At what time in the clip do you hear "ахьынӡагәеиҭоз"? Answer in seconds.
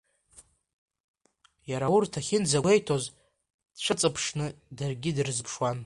2.19-3.03